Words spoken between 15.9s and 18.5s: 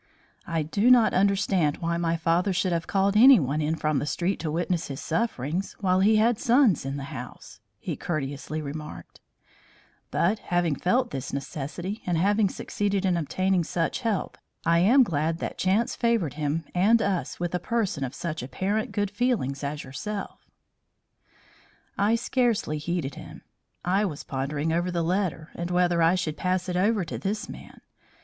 favoured him and us with a person of such